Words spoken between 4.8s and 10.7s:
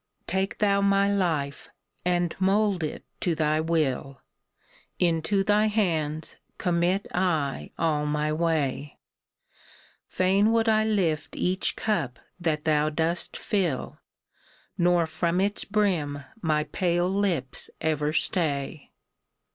Into thy hands commit I all my way; Fain would